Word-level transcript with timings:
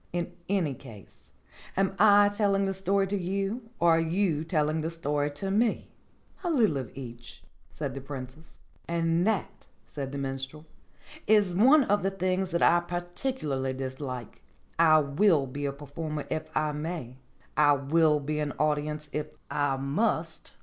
In 0.11 0.31
any 0.49 0.73
case, 0.73 1.31
am 1.77 1.93
I 1.99 2.29
telling 2.29 2.65
the 2.65 2.73
story 2.73 3.05
to 3.05 3.15
you, 3.15 3.69
or 3.77 3.97
are 3.97 3.99
you 3.99 4.43
telling 4.43 4.81
the 4.81 4.89
story 4.89 5.29
to 5.29 5.51
me?" 5.51 5.91
"A 6.43 6.49
little 6.49 6.77
of 6.77 6.89
each," 6.97 7.43
said 7.71 7.93
the 7.93 8.01
Princess. 8.01 8.61
"And 8.87 9.27
that," 9.27 9.67
said 9.87 10.11
the 10.11 10.17
Minstrel, 10.17 10.65
"is 11.27 11.53
one 11.53 11.83
of 11.83 12.01
the 12.01 12.09
things 12.09 12.49
that 12.49 12.63
I 12.63 12.79
particularly 12.79 13.73
dislike. 13.73 14.41
I 14.79 14.97
will 14.97 15.45
be 15.45 15.65
a 15.67 15.71
performer 15.71 16.25
if 16.31 16.49
I 16.57 16.71
may. 16.71 17.17
I 17.55 17.73
will 17.73 18.19
be 18.19 18.39
an 18.39 18.53
audience 18.53 19.07
if 19.11 19.27
I 19.51 19.77
must. 19.77 20.53